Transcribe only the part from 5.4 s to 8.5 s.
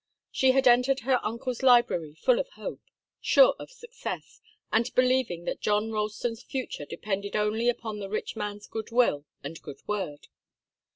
that John Ralston's future depended only upon the rich